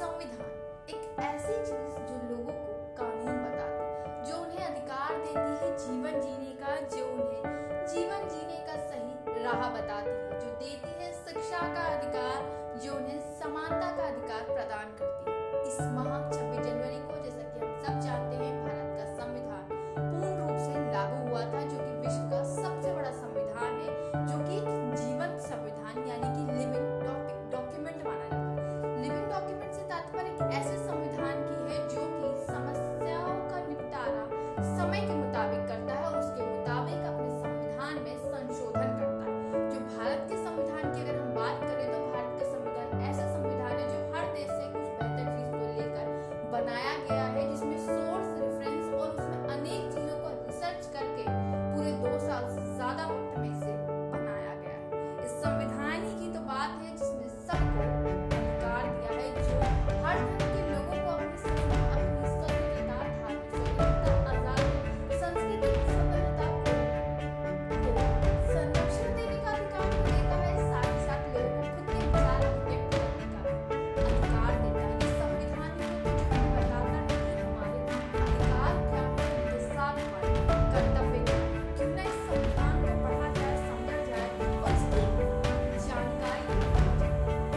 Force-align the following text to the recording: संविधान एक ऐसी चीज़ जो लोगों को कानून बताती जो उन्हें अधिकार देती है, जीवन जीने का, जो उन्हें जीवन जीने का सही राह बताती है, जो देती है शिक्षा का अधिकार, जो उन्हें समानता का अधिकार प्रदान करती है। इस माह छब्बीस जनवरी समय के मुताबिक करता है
संविधान 0.00 0.46
एक 0.88 1.16
ऐसी 1.20 1.52
चीज़ 1.52 1.96
जो 2.08 2.28
लोगों 2.28 2.52
को 2.52 2.94
कानून 2.98 3.36
बताती 3.42 4.30
जो 4.30 4.36
उन्हें 4.36 4.66
अधिकार 4.66 5.16
देती 5.16 5.34
है, 5.34 5.76
जीवन 5.78 6.20
जीने 6.20 6.52
का, 6.52 6.76
जो 6.96 7.04
उन्हें 7.06 7.86
जीवन 7.86 8.28
जीने 8.28 8.66
का 8.66 8.76
सही 8.86 9.44
राह 9.44 9.68
बताती 9.70 10.10
है, 10.10 10.40
जो 10.40 10.46
देती 10.46 11.04
है 11.04 11.12
शिक्षा 11.12 11.58
का 11.74 11.82
अधिकार, 11.96 12.78
जो 12.84 12.94
उन्हें 12.94 13.20
समानता 13.40 13.96
का 13.96 14.02
अधिकार 14.02 14.42
प्रदान 14.42 14.96
करती 14.98 15.30
है। 15.30 15.62
इस 15.62 15.80
माह 15.80 16.30
छब्बीस 16.30 16.66
जनवरी 16.66 17.00
समय 34.62 35.00
के 35.00 35.14
मुताबिक 35.14 35.66
करता 35.68 35.94
है 35.94 36.09